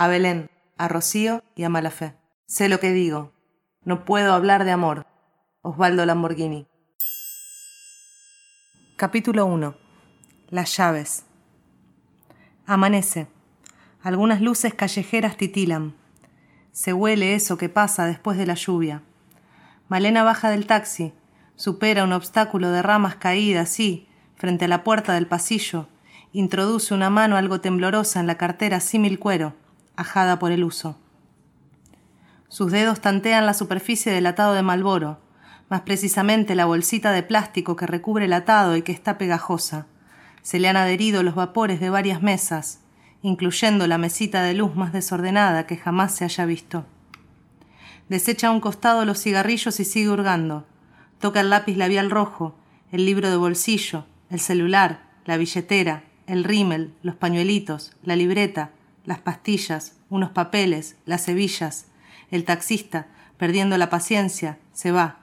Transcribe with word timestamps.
A 0.00 0.08
Belén, 0.08 0.48
a 0.78 0.88
Rocío 0.88 1.44
y 1.54 1.64
a 1.64 1.68
Malafé. 1.68 2.14
Sé 2.46 2.70
lo 2.70 2.80
que 2.80 2.90
digo. 2.90 3.34
No 3.84 4.06
puedo 4.06 4.32
hablar 4.32 4.64
de 4.64 4.70
amor. 4.70 5.06
Osvaldo 5.60 6.06
Lamborghini. 6.06 6.66
Capítulo 8.96 9.44
1. 9.44 9.76
Las 10.48 10.74
llaves. 10.74 11.26
Amanece. 12.64 13.26
Algunas 14.02 14.40
luces 14.40 14.72
callejeras 14.72 15.36
titilan. 15.36 15.94
Se 16.72 16.94
huele 16.94 17.34
eso 17.34 17.58
que 17.58 17.68
pasa 17.68 18.06
después 18.06 18.38
de 18.38 18.46
la 18.46 18.54
lluvia. 18.54 19.02
Malena 19.88 20.22
baja 20.22 20.48
del 20.48 20.66
taxi, 20.66 21.12
supera 21.56 22.04
un 22.04 22.14
obstáculo 22.14 22.70
de 22.70 22.80
ramas 22.80 23.16
caídas 23.16 23.78
y, 23.78 24.08
frente 24.36 24.64
a 24.64 24.68
la 24.68 24.82
puerta 24.82 25.12
del 25.12 25.26
pasillo, 25.26 25.88
introduce 26.32 26.94
una 26.94 27.10
mano 27.10 27.36
algo 27.36 27.60
temblorosa 27.60 28.18
en 28.18 28.26
la 28.26 28.38
cartera 28.38 28.80
símil 28.80 29.18
cuero, 29.18 29.56
ajada 30.00 30.38
por 30.38 30.50
el 30.50 30.64
uso. 30.64 30.98
Sus 32.48 32.72
dedos 32.72 33.00
tantean 33.00 33.46
la 33.46 33.54
superficie 33.54 34.10
del 34.10 34.26
atado 34.26 34.54
de 34.54 34.62
Malboro, 34.62 35.20
más 35.68 35.82
precisamente 35.82 36.54
la 36.54 36.64
bolsita 36.64 37.12
de 37.12 37.22
plástico 37.22 37.76
que 37.76 37.86
recubre 37.86 38.24
el 38.24 38.32
atado 38.32 38.76
y 38.76 38.82
que 38.82 38.92
está 38.92 39.18
pegajosa. 39.18 39.86
Se 40.42 40.58
le 40.58 40.68
han 40.68 40.76
adherido 40.76 41.22
los 41.22 41.34
vapores 41.34 41.78
de 41.80 41.90
varias 41.90 42.22
mesas, 42.22 42.80
incluyendo 43.22 43.86
la 43.86 43.98
mesita 43.98 44.42
de 44.42 44.54
luz 44.54 44.74
más 44.74 44.92
desordenada 44.92 45.66
que 45.66 45.76
jamás 45.76 46.14
se 46.14 46.24
haya 46.24 46.46
visto. 46.46 46.86
Desecha 48.08 48.48
a 48.48 48.50
un 48.50 48.60
costado 48.60 49.04
los 49.04 49.22
cigarrillos 49.22 49.78
y 49.78 49.84
sigue 49.84 50.08
hurgando. 50.08 50.66
Toca 51.20 51.40
el 51.40 51.50
lápiz 51.50 51.76
labial 51.76 52.10
rojo, 52.10 52.56
el 52.90 53.04
libro 53.04 53.30
de 53.30 53.36
bolsillo, 53.36 54.06
el 54.30 54.40
celular, 54.40 55.02
la 55.26 55.36
billetera, 55.36 56.04
el 56.26 56.42
rímel, 56.42 56.94
los 57.02 57.14
pañuelitos, 57.14 57.92
la 58.02 58.16
libreta, 58.16 58.70
las 59.04 59.18
pastillas, 59.18 59.96
unos 60.08 60.30
papeles, 60.30 60.96
las 61.04 61.28
hebillas. 61.28 61.86
El 62.30 62.44
taxista, 62.44 63.06
perdiendo 63.36 63.76
la 63.78 63.90
paciencia, 63.90 64.58
se 64.72 64.92
va. 64.92 65.18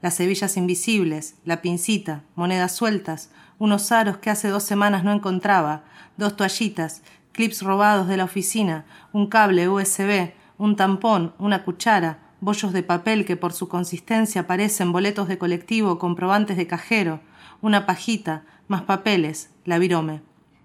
Las 0.00 0.18
hebillas 0.20 0.56
invisibles, 0.56 1.36
la 1.44 1.62
pincita, 1.62 2.22
monedas 2.34 2.74
sueltas, 2.74 3.30
unos 3.58 3.92
aros 3.92 4.18
que 4.18 4.30
hace 4.30 4.48
dos 4.48 4.64
semanas 4.64 5.04
no 5.04 5.12
encontraba, 5.12 5.84
dos 6.16 6.36
toallitas, 6.36 7.02
clips 7.32 7.62
robados 7.62 8.08
de 8.08 8.16
la 8.16 8.24
oficina, 8.24 8.84
un 9.12 9.28
cable 9.28 9.68
USB, 9.68 10.32
un 10.58 10.76
tampón, 10.76 11.34
una 11.38 11.64
cuchara, 11.64 12.18
bollos 12.40 12.72
de 12.72 12.82
papel 12.82 13.24
que 13.24 13.36
por 13.36 13.52
su 13.52 13.68
consistencia 13.68 14.46
parecen 14.46 14.92
boletos 14.92 15.28
de 15.28 15.38
colectivo, 15.38 15.98
comprobantes 15.98 16.56
de 16.56 16.66
cajero, 16.66 17.20
una 17.60 17.86
pajita, 17.86 18.44
más 18.66 18.82
papeles, 18.82 19.50
la 19.64 19.78
virome. 19.78 20.22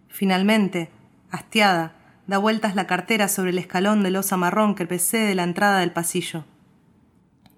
Finalmente, 0.08 0.90
hastiada, 1.30 1.94
da 2.28 2.38
vueltas 2.38 2.76
la 2.76 2.88
cartera 2.88 3.28
sobre 3.28 3.52
el 3.52 3.58
escalón 3.58 4.04
de 4.04 4.12
losa 4.12 4.38
marrón 4.38 4.76
que 4.76 4.86
precede 4.86 5.34
la 5.34 5.44
entrada 5.44 5.80
del 5.80 5.92
pasillo. 5.92 6.44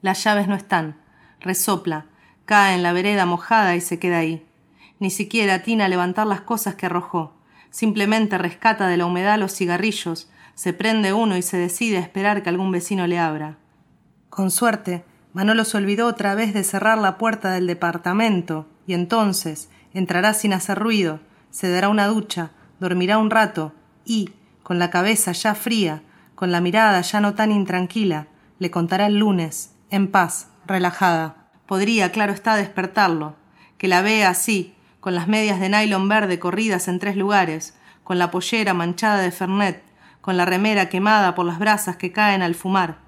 Las 0.02 0.24
llaves 0.24 0.48
no 0.48 0.56
están. 0.56 0.98
Resopla, 1.42 2.06
cae 2.46 2.76
en 2.76 2.84
la 2.84 2.94
vereda 2.94 3.26
mojada 3.26 3.76
y 3.76 3.82
se 3.82 4.00
queda 4.00 4.20
ahí. 4.20 4.46
Ni 5.00 5.10
siquiera 5.10 5.56
atina 5.56 5.86
a 5.86 5.90
levantar 5.90 6.28
las 6.28 6.42
cosas 6.42 6.76
que 6.76 6.86
arrojó. 6.86 7.36
Simplemente 7.72 8.38
rescata 8.38 8.88
de 8.88 8.98
la 8.98 9.06
humedad 9.06 9.40
los 9.40 9.54
cigarrillos, 9.54 10.30
se 10.56 10.74
prende 10.74 11.14
uno 11.14 11.38
y 11.38 11.42
se 11.42 11.58
decide 11.58 11.98
a 11.98 12.02
esperar 12.02 12.44
que 12.44 12.50
algún 12.50 12.72
vecino 12.72 13.08
le 13.08 13.18
abra. 13.18 13.58
Con 14.30 14.52
suerte, 14.52 15.06
Manolo 15.32 15.64
se 15.64 15.78
olvidó 15.78 16.08
otra 16.08 16.36
vez 16.36 16.54
de 16.54 16.64
cerrar 16.64 16.98
la 16.98 17.18
puerta 17.18 17.52
del 17.52 17.68
departamento, 17.68 18.68
y 18.86 18.94
entonces 18.94 19.70
entrará 19.94 20.34
sin 20.34 20.54
hacer 20.54 20.78
ruido, 20.78 21.20
se 21.52 21.70
dará 21.70 21.90
una 21.90 22.08
ducha, 22.08 22.52
dormirá 22.80 23.18
un 23.20 23.30
rato, 23.30 23.74
y, 24.04 24.32
con 24.70 24.78
la 24.78 24.92
cabeza 24.92 25.32
ya 25.32 25.56
fría, 25.56 26.04
con 26.36 26.52
la 26.52 26.62
mirada 26.62 27.02
ya 27.02 27.20
no 27.22 27.34
tan 27.34 27.52
intranquila, 27.52 28.28
le 28.60 28.70
contará 28.70 29.08
el 29.08 29.18
lunes, 29.18 29.74
en 29.90 30.12
paz, 30.12 30.50
relajada. 30.68 31.50
Podría, 31.66 32.12
claro 32.12 32.34
está, 32.34 32.56
despertarlo, 32.56 33.36
que 33.80 33.88
la 33.88 34.04
vea 34.04 34.30
así, 34.30 34.76
con 35.00 35.16
las 35.16 35.28
medias 35.28 35.60
de 35.60 35.70
nylon 35.70 36.08
verde 36.08 36.38
corridas 36.38 36.88
en 36.88 37.00
tres 37.00 37.16
lugares, 37.18 37.74
con 38.04 38.20
la 38.20 38.30
pollera 38.30 38.76
manchada 38.76 39.18
de 39.22 39.32
fernet, 39.32 39.82
con 40.22 40.38
la 40.38 40.46
remera 40.46 40.88
quemada 40.88 41.34
por 41.34 41.48
las 41.48 41.58
brasas 41.58 41.96
que 41.96 42.12
caen 42.12 42.44
al 42.44 42.54
fumar. 42.54 43.00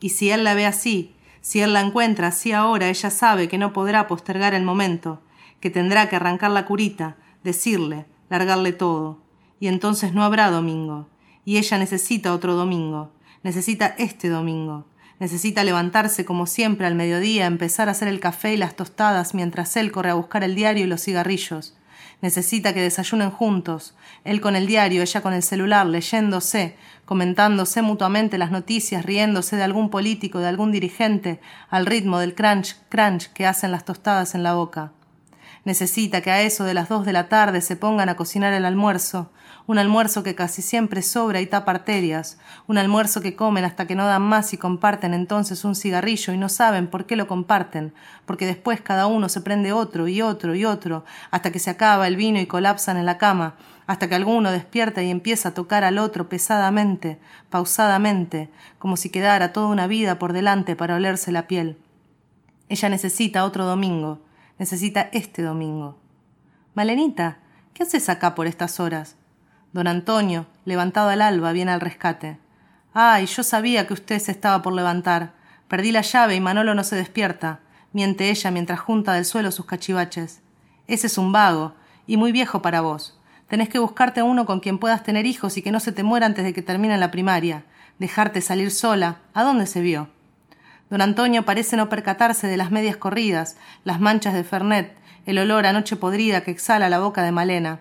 Y 0.00 0.10
si 0.10 0.30
él 0.30 0.44
la 0.44 0.52
ve 0.52 0.66
así, 0.66 1.16
si 1.40 1.62
él 1.62 1.72
la 1.72 1.80
encuentra 1.80 2.26
así 2.26 2.52
ahora, 2.52 2.90
ella 2.90 3.08
sabe 3.08 3.48
que 3.48 3.56
no 3.56 3.72
podrá 3.72 4.08
postergar 4.08 4.52
el 4.52 4.62
momento, 4.62 5.22
que 5.60 5.70
tendrá 5.70 6.10
que 6.10 6.16
arrancar 6.16 6.50
la 6.50 6.66
curita, 6.66 7.16
decirle, 7.42 8.04
largarle 8.28 8.74
todo. 8.74 9.26
Y 9.60 9.68
entonces 9.68 10.14
no 10.14 10.24
habrá 10.24 10.50
domingo. 10.50 11.08
Y 11.44 11.58
ella 11.58 11.78
necesita 11.78 12.32
otro 12.32 12.54
domingo. 12.54 13.12
Necesita 13.42 13.94
este 13.98 14.28
domingo. 14.28 14.86
Necesita 15.18 15.64
levantarse 15.64 16.24
como 16.24 16.46
siempre 16.46 16.86
al 16.86 16.94
mediodía, 16.94 17.46
empezar 17.46 17.88
a 17.88 17.92
hacer 17.92 18.06
el 18.08 18.20
café 18.20 18.54
y 18.54 18.56
las 18.56 18.76
tostadas 18.76 19.34
mientras 19.34 19.76
él 19.76 19.90
corre 19.90 20.10
a 20.10 20.14
buscar 20.14 20.44
el 20.44 20.54
diario 20.54 20.84
y 20.84 20.86
los 20.86 21.02
cigarrillos. 21.02 21.74
Necesita 22.20 22.72
que 22.74 22.82
desayunen 22.82 23.30
juntos, 23.30 23.94
él 24.24 24.40
con 24.40 24.56
el 24.56 24.66
diario, 24.66 25.02
ella 25.02 25.20
con 25.20 25.32
el 25.34 25.42
celular, 25.42 25.86
leyéndose, 25.86 26.76
comentándose 27.04 27.80
mutuamente 27.80 28.38
las 28.38 28.50
noticias, 28.50 29.04
riéndose 29.04 29.56
de 29.56 29.62
algún 29.62 29.88
político, 29.88 30.40
de 30.40 30.48
algún 30.48 30.72
dirigente, 30.72 31.40
al 31.70 31.86
ritmo 31.86 32.18
del 32.18 32.34
crunch, 32.34 32.76
crunch 32.88 33.32
que 33.32 33.46
hacen 33.46 33.70
las 33.70 33.84
tostadas 33.84 34.34
en 34.34 34.42
la 34.42 34.54
boca. 34.54 34.92
Necesita 35.64 36.20
que 36.20 36.30
a 36.30 36.42
eso 36.42 36.64
de 36.64 36.74
las 36.74 36.88
dos 36.88 37.04
de 37.04 37.12
la 37.12 37.28
tarde 37.28 37.60
se 37.60 37.76
pongan 37.76 38.08
a 38.08 38.16
cocinar 38.16 38.52
el 38.52 38.64
almuerzo, 38.64 39.30
un 39.66 39.78
almuerzo 39.78 40.22
que 40.22 40.34
casi 40.34 40.62
siempre 40.62 41.02
sobra 41.02 41.42
y 41.42 41.46
tapa 41.46 41.72
arterias, 41.72 42.38
un 42.66 42.78
almuerzo 42.78 43.20
que 43.20 43.36
comen 43.36 43.66
hasta 43.66 43.86
que 43.86 43.94
no 43.94 44.06
dan 44.06 44.22
más 44.22 44.54
y 44.54 44.56
comparten 44.56 45.12
entonces 45.12 45.62
un 45.64 45.74
cigarrillo 45.74 46.32
y 46.32 46.38
no 46.38 46.48
saben 46.48 46.86
por 46.86 47.04
qué 47.04 47.16
lo 47.16 47.26
comparten, 47.26 47.92
porque 48.24 48.46
después 48.46 48.80
cada 48.80 49.06
uno 49.06 49.28
se 49.28 49.42
prende 49.42 49.72
otro 49.72 50.08
y 50.08 50.22
otro 50.22 50.54
y 50.54 50.64
otro, 50.64 51.04
hasta 51.30 51.52
que 51.52 51.58
se 51.58 51.68
acaba 51.68 52.06
el 52.06 52.16
vino 52.16 52.40
y 52.40 52.46
colapsan 52.46 52.96
en 52.96 53.04
la 53.04 53.18
cama, 53.18 53.56
hasta 53.86 54.08
que 54.08 54.14
alguno 54.14 54.52
despierta 54.52 55.02
y 55.02 55.10
empieza 55.10 55.50
a 55.50 55.54
tocar 55.54 55.84
al 55.84 55.98
otro 55.98 56.30
pesadamente, 56.30 57.18
pausadamente, 57.50 58.48
como 58.78 58.96
si 58.96 59.10
quedara 59.10 59.52
toda 59.52 59.66
una 59.66 59.86
vida 59.86 60.18
por 60.18 60.32
delante 60.32 60.76
para 60.76 60.96
olerse 60.96 61.30
la 61.30 61.46
piel. 61.46 61.76
Ella 62.70 62.88
necesita 62.88 63.44
otro 63.44 63.66
domingo, 63.66 64.20
necesita 64.58 65.08
este 65.12 65.42
domingo. 65.42 65.98
Malenita, 66.74 67.38
¿qué 67.74 67.84
haces 67.84 68.08
acá 68.08 68.34
por 68.34 68.46
estas 68.46 68.80
horas? 68.80 69.16
Don 69.72 69.86
Antonio, 69.86 70.46
levantado 70.64 71.10
al 71.10 71.22
alba, 71.22 71.52
viene 71.52 71.72
al 71.72 71.80
rescate. 71.80 72.38
Ay, 72.92 73.26
yo 73.26 73.42
sabía 73.42 73.86
que 73.86 73.94
usted 73.94 74.18
se 74.18 74.32
estaba 74.32 74.62
por 74.62 74.72
levantar. 74.72 75.34
Perdí 75.68 75.92
la 75.92 76.00
llave 76.00 76.34
y 76.34 76.40
Manolo 76.40 76.74
no 76.74 76.84
se 76.84 76.96
despierta, 76.96 77.60
miente 77.92 78.30
ella 78.30 78.50
mientras 78.50 78.80
junta 78.80 79.12
del 79.12 79.24
suelo 79.24 79.52
sus 79.52 79.66
cachivaches. 79.66 80.40
Ese 80.86 81.06
es 81.06 81.18
un 81.18 81.32
vago, 81.32 81.74
y 82.06 82.16
muy 82.16 82.32
viejo 82.32 82.62
para 82.62 82.80
vos. 82.80 83.18
Tenés 83.48 83.68
que 83.68 83.78
buscarte 83.78 84.22
uno 84.22 84.46
con 84.46 84.60
quien 84.60 84.78
puedas 84.78 85.02
tener 85.02 85.26
hijos 85.26 85.56
y 85.56 85.62
que 85.62 85.72
no 85.72 85.80
se 85.80 85.92
te 85.92 86.02
muera 86.02 86.26
antes 86.26 86.44
de 86.44 86.52
que 86.52 86.62
termine 86.62 86.98
la 86.98 87.10
primaria. 87.10 87.64
Dejarte 87.98 88.40
salir 88.40 88.70
sola. 88.70 89.20
¿A 89.34 89.42
dónde 89.42 89.66
se 89.66 89.80
vio? 89.80 90.08
Don 90.90 91.02
Antonio 91.02 91.44
parece 91.44 91.76
no 91.76 91.88
percatarse 91.88 92.46
de 92.46 92.56
las 92.56 92.70
medias 92.70 92.96
corridas, 92.96 93.56
las 93.84 94.00
manchas 94.00 94.34
de 94.34 94.44
Fernet, 94.44 94.96
el 95.26 95.38
olor 95.38 95.66
a 95.66 95.72
noche 95.72 95.96
podrida 95.96 96.42
que 96.42 96.50
exhala 96.50 96.88
la 96.88 97.00
boca 97.00 97.22
de 97.22 97.32
Malena. 97.32 97.80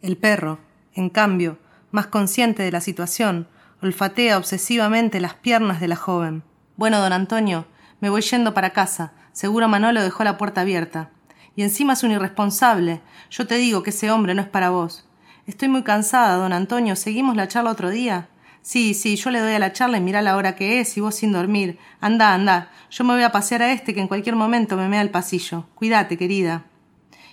El 0.00 0.16
perro, 0.16 0.58
en 0.94 1.10
cambio, 1.10 1.58
más 1.90 2.06
consciente 2.06 2.62
de 2.62 2.72
la 2.72 2.80
situación, 2.80 3.48
olfatea 3.82 4.38
obsesivamente 4.38 5.20
las 5.20 5.34
piernas 5.34 5.80
de 5.80 5.88
la 5.88 5.96
joven. 5.96 6.42
Bueno, 6.76 7.00
don 7.00 7.12
Antonio, 7.12 7.66
me 8.00 8.08
voy 8.10 8.22
yendo 8.22 8.54
para 8.54 8.70
casa. 8.70 9.12
Seguro 9.32 9.68
Manolo 9.68 10.02
dejó 10.02 10.24
la 10.24 10.38
puerta 10.38 10.62
abierta. 10.62 11.10
Y 11.56 11.62
encima 11.62 11.92
es 11.92 12.02
un 12.02 12.12
irresponsable. 12.12 13.00
Yo 13.30 13.46
te 13.46 13.56
digo 13.56 13.82
que 13.82 13.90
ese 13.90 14.10
hombre 14.10 14.34
no 14.34 14.42
es 14.42 14.48
para 14.48 14.70
vos. 14.70 15.06
Estoy 15.46 15.68
muy 15.68 15.82
cansada, 15.82 16.36
don 16.36 16.52
Antonio. 16.52 16.96
¿Seguimos 16.96 17.36
la 17.36 17.48
charla 17.48 17.70
otro 17.70 17.90
día? 17.90 18.28
Sí, 18.68 18.92
sí, 18.92 19.16
yo 19.16 19.30
le 19.30 19.40
doy 19.40 19.54
a 19.54 19.58
la 19.58 19.72
charla 19.72 19.96
y 19.96 20.02
mira 20.02 20.20
la 20.20 20.36
hora 20.36 20.54
que 20.54 20.78
es 20.78 20.94
y 20.98 21.00
vos 21.00 21.14
sin 21.14 21.32
dormir. 21.32 21.78
Anda, 22.02 22.34
anda. 22.34 22.70
Yo 22.90 23.02
me 23.02 23.14
voy 23.14 23.22
a 23.22 23.32
pasear 23.32 23.62
a 23.62 23.72
este 23.72 23.94
que 23.94 24.00
en 24.00 24.08
cualquier 24.08 24.36
momento 24.36 24.76
me 24.76 24.88
mea 24.88 25.00
al 25.00 25.08
pasillo. 25.08 25.64
Cuídate, 25.74 26.18
querida 26.18 26.66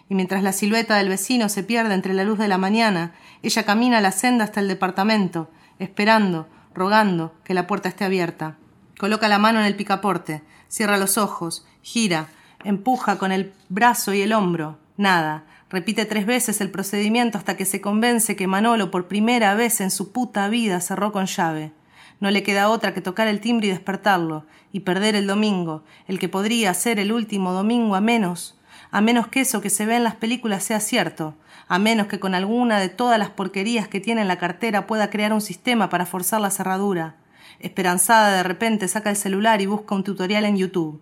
y 0.09 0.15
mientras 0.15 0.43
la 0.43 0.53
silueta 0.53 0.95
del 0.95 1.09
vecino 1.09 1.49
se 1.49 1.63
pierde 1.63 1.93
entre 1.93 2.13
la 2.13 2.23
luz 2.23 2.37
de 2.37 2.47
la 2.47 2.57
mañana, 2.57 3.13
ella 3.43 3.63
camina 3.63 3.99
la 3.99 4.13
senda 4.13 4.45
hasta 4.45 4.61
el 4.61 4.69
departamento, 4.69 5.49
esperando, 5.77 6.47
rogando 6.73 7.33
que 7.43 7.53
la 7.53 7.67
puerta 7.67 7.89
esté 7.89 8.05
abierta. 8.05 8.55
Coloca 8.97 9.27
la 9.27 9.37
mano 9.37 9.59
en 9.59 9.65
el 9.65 9.75
picaporte, 9.75 10.41
cierra 10.69 10.97
los 10.97 11.17
ojos, 11.17 11.65
gira, 11.81 12.27
empuja 12.63 13.17
con 13.17 13.33
el 13.33 13.51
brazo 13.67 14.13
y 14.13 14.21
el 14.21 14.31
hombro. 14.31 14.79
Nada. 14.95 15.43
Repite 15.69 16.05
tres 16.05 16.25
veces 16.25 16.61
el 16.61 16.69
procedimiento 16.69 17.37
hasta 17.37 17.57
que 17.57 17.65
se 17.65 17.81
convence 17.81 18.35
que 18.35 18.47
Manolo 18.47 18.91
por 18.91 19.07
primera 19.07 19.55
vez 19.55 19.81
en 19.81 19.89
su 19.89 20.11
puta 20.11 20.47
vida 20.47 20.79
cerró 20.79 21.11
con 21.11 21.25
llave. 21.25 21.71
No 22.19 22.29
le 22.29 22.43
queda 22.43 22.69
otra 22.69 22.93
que 22.93 23.01
tocar 23.01 23.27
el 23.27 23.41
timbre 23.41 23.67
y 23.67 23.71
despertarlo, 23.71 24.45
y 24.71 24.81
perder 24.81 25.15
el 25.15 25.27
domingo, 25.27 25.83
el 26.07 26.19
que 26.19 26.29
podría 26.29 26.73
ser 26.73 26.99
el 26.99 27.11
último 27.11 27.51
domingo 27.51 27.95
a 27.95 28.01
menos, 28.01 28.59
a 28.91 29.01
menos 29.01 29.27
que 29.27 29.41
eso 29.41 29.59
que 29.59 29.69
se 29.69 29.85
ve 29.85 29.95
en 29.95 30.03
las 30.03 30.15
películas 30.15 30.63
sea 30.63 30.79
cierto, 30.79 31.35
a 31.67 31.79
menos 31.79 32.07
que 32.07 32.19
con 32.19 32.35
alguna 32.35 32.79
de 32.79 32.89
todas 32.89 33.17
las 33.17 33.29
porquerías 33.29 33.87
que 33.87 33.99
tiene 33.99 34.21
en 34.21 34.27
la 34.27 34.37
cartera 34.37 34.85
pueda 34.85 35.09
crear 35.09 35.33
un 35.33 35.41
sistema 35.41 35.89
para 35.89 36.05
forzar 36.05 36.41
la 36.41 36.51
cerradura. 36.51 37.15
Esperanzada 37.59 38.35
de 38.37 38.43
repente 38.43 38.87
saca 38.87 39.09
el 39.09 39.15
celular 39.15 39.61
y 39.61 39.65
busca 39.65 39.95
un 39.95 40.03
tutorial 40.03 40.45
en 40.45 40.57
YouTube. 40.57 41.01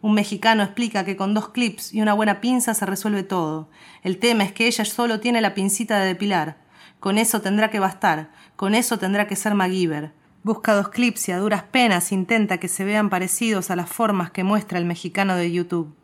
Un 0.00 0.14
mexicano 0.14 0.62
explica 0.62 1.04
que 1.04 1.16
con 1.16 1.34
dos 1.34 1.50
clips 1.50 1.92
y 1.92 2.02
una 2.02 2.14
buena 2.14 2.40
pinza 2.40 2.74
se 2.74 2.86
resuelve 2.86 3.22
todo. 3.22 3.68
El 4.02 4.18
tema 4.18 4.44
es 4.44 4.52
que 4.52 4.66
ella 4.66 4.84
solo 4.84 5.20
tiene 5.20 5.40
la 5.40 5.54
pincita 5.54 5.98
de 5.98 6.06
depilar. 6.06 6.58
Con 7.00 7.18
eso 7.18 7.40
tendrá 7.40 7.70
que 7.70 7.80
bastar, 7.80 8.30
con 8.56 8.74
eso 8.74 8.98
tendrá 8.98 9.26
que 9.26 9.36
ser 9.36 9.54
MacGyver. 9.54 10.12
Busca 10.42 10.74
dos 10.74 10.88
clips 10.90 11.28
y 11.28 11.32
a 11.32 11.38
duras 11.38 11.64
penas 11.64 12.12
intenta 12.12 12.58
que 12.58 12.68
se 12.68 12.84
vean 12.84 13.10
parecidos 13.10 13.70
a 13.70 13.76
las 13.76 13.88
formas 13.88 14.30
que 14.30 14.44
muestra 14.44 14.78
el 14.78 14.84
mexicano 14.84 15.34
de 15.36 15.50
YouTube. 15.50 15.94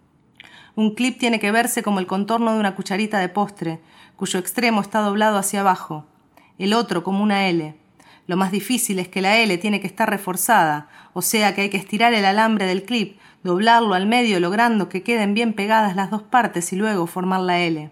Un 0.75 0.95
clip 0.95 1.19
tiene 1.19 1.39
que 1.39 1.53
verse 1.53 1.83
como 1.83 2.01
el 2.01 2.07
contorno 2.07 2.53
de 2.53 2.59
una 2.59 2.75
cucharita 2.75 3.19
de 3.19 3.29
postre, 3.29 3.81
cuyo 4.17 4.39
extremo 4.39 4.81
está 4.81 5.01
doblado 5.01 5.37
hacia 5.37 5.61
abajo, 5.61 6.07
el 6.59 6.75
otro 6.75 7.03
como 7.03 7.23
una 7.23 7.49
L. 7.49 7.77
Lo 8.27 8.37
más 8.37 8.53
difícil 8.53 8.99
es 8.99 9.09
que 9.09 9.21
la 9.21 9.37
L 9.39 9.59
tiene 9.59 9.81
que 9.81 9.87
estar 9.87 10.09
reforzada, 10.09 10.89
o 11.13 11.23
sea 11.23 11.55
que 11.55 11.63
hay 11.63 11.71
que 11.71 11.77
estirar 11.77 12.15
el 12.15 12.25
alambre 12.25 12.67
del 12.67 12.85
clip, 12.85 13.19
doblarlo 13.43 13.95
al 13.95 14.07
medio 14.07 14.41
logrando 14.41 14.89
que 14.89 15.03
queden 15.03 15.35
bien 15.35 15.53
pegadas 15.53 15.97
las 15.97 16.11
dos 16.11 16.23
partes 16.23 16.73
y 16.73 16.77
luego 16.77 17.07
formar 17.07 17.41
la 17.41 17.61
L. 17.61 17.91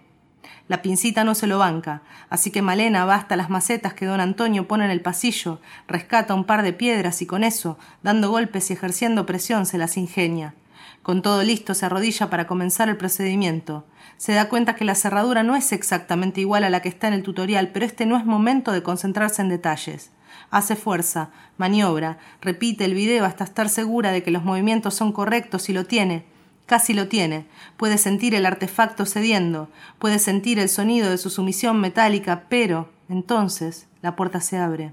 La 0.69 0.83
pincita 0.83 1.25
no 1.25 1.35
se 1.35 1.49
lo 1.49 1.59
banca, 1.59 2.03
así 2.29 2.53
que 2.53 2.63
Malena 2.63 3.05
va 3.05 3.17
hasta 3.17 3.35
las 3.35 3.51
macetas 3.51 3.93
que 3.93 4.07
don 4.07 4.21
Antonio 4.21 4.69
pone 4.69 4.85
en 4.85 4.93
el 4.93 5.01
pasillo, 5.01 5.61
rescata 5.89 6.33
un 6.33 6.45
par 6.45 6.63
de 6.63 6.73
piedras 6.73 7.23
y 7.23 7.27
con 7.27 7.43
eso, 7.43 7.77
dando 8.05 8.31
golpes 8.31 8.71
y 8.71 8.75
ejerciendo 8.75 9.27
presión, 9.27 9.67
se 9.67 9.79
las 9.79 9.97
ingenia. 9.97 10.55
Con 11.03 11.23
todo 11.23 11.43
listo, 11.43 11.75
se 11.75 11.87
arrodilla 11.87 12.31
para 12.31 12.47
comenzar 12.47 12.89
el 12.89 12.97
procedimiento. 12.97 13.85
Se 14.17 14.33
da 14.33 14.49
cuenta 14.49 14.77
que 14.77 14.85
la 14.85 14.95
cerradura 14.95 15.43
no 15.43 15.57
es 15.57 15.73
exactamente 15.73 16.41
igual 16.41 16.63
a 16.63 16.71
la 16.71 16.83
que 16.83 16.91
está 16.91 17.09
en 17.09 17.15
el 17.15 17.23
tutorial, 17.23 17.71
pero 17.73 17.87
este 17.87 18.07
no 18.07 18.17
es 18.17 18.25
momento 18.25 18.71
de 18.71 18.83
concentrarse 18.83 19.43
en 19.43 19.49
detalles. 19.49 20.13
Hace 20.51 20.75
fuerza, 20.75 21.31
maniobra, 21.59 22.19
repite 22.41 22.85
el 22.85 22.95
video 22.95 23.25
hasta 23.25 23.45
estar 23.45 23.69
segura 23.69 24.11
de 24.11 24.23
que 24.25 24.33
los 24.33 24.45
movimientos 24.45 24.95
son 24.95 25.13
correctos 25.13 25.69
y 25.69 25.73
lo 25.73 25.87
tiene. 25.87 26.25
Casi 26.67 26.93
lo 26.93 27.09
tiene. 27.09 27.47
Puede 27.77 27.99
sentir 27.99 28.35
el 28.35 28.47
artefacto 28.47 29.07
cediendo, 29.07 29.69
puede 29.99 30.19
sentir 30.19 30.59
el 30.59 30.69
sonido 30.69 31.11
de 31.11 31.19
su 31.19 31.31
sumisión 31.31 31.81
metálica, 31.81 32.47
pero 32.49 32.91
entonces 33.09 33.87
la 34.03 34.17
puerta 34.17 34.41
se 34.41 34.59
abre. 34.59 34.93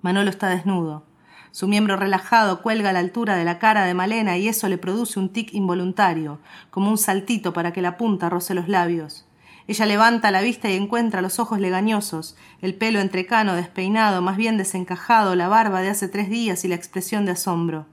Manolo 0.00 0.30
está 0.30 0.48
desnudo. 0.48 1.04
Su 1.50 1.68
miembro 1.68 1.96
relajado 1.96 2.62
cuelga 2.62 2.90
a 2.90 2.92
la 2.92 3.00
altura 3.00 3.36
de 3.36 3.44
la 3.44 3.58
cara 3.58 3.84
de 3.84 3.94
Malena 3.94 4.38
y 4.38 4.48
eso 4.48 4.68
le 4.68 4.78
produce 4.78 5.18
un 5.18 5.28
tic 5.28 5.52
involuntario, 5.54 6.38
como 6.70 6.88
un 6.88 6.98
saltito 6.98 7.52
para 7.52 7.72
que 7.72 7.82
la 7.82 7.96
punta 7.96 8.30
roce 8.30 8.54
los 8.54 8.68
labios. 8.68 9.26
Ella 9.66 9.86
levanta 9.86 10.30
la 10.30 10.40
vista 10.40 10.70
y 10.70 10.76
encuentra 10.76 11.22
los 11.22 11.38
ojos 11.38 11.60
legañosos, 11.60 12.36
el 12.60 12.74
pelo 12.74 13.00
entrecano 13.00 13.54
despeinado, 13.54 14.20
más 14.22 14.36
bien 14.36 14.56
desencajado, 14.56 15.34
la 15.34 15.48
barba 15.48 15.80
de 15.80 15.90
hace 15.90 16.08
tres 16.08 16.28
días 16.28 16.64
y 16.64 16.68
la 16.68 16.74
expresión 16.74 17.24
de 17.24 17.32
asombro. 17.32 17.86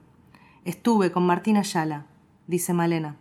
Estuve 0.64 1.12
con 1.12 1.24
Martina 1.24 1.60
Ayala, 1.60 2.06
dice 2.46 2.72
Malena. 2.72 3.16